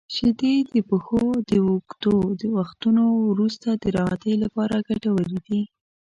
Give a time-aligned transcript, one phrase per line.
[0.15, 2.15] •شیدې د پښو د اوږدو
[2.57, 5.61] وختونو وروسته د راحتۍ لپاره ګټورې دي.